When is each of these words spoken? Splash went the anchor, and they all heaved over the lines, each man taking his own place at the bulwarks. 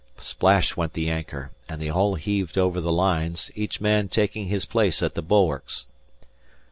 Splash 0.19 0.75
went 0.75 0.93
the 0.93 1.11
anchor, 1.11 1.51
and 1.69 1.79
they 1.79 1.87
all 1.87 2.15
heaved 2.15 2.57
over 2.57 2.81
the 2.81 2.91
lines, 2.91 3.51
each 3.53 3.79
man 3.79 4.07
taking 4.09 4.47
his 4.47 4.65
own 4.65 4.71
place 4.71 5.03
at 5.03 5.13
the 5.13 5.21
bulwarks. 5.21 5.85